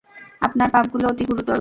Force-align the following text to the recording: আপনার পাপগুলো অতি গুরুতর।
আপনার 0.41 0.67
পাপগুলো 0.73 1.05
অতি 1.07 1.23
গুরুতর। 1.25 1.49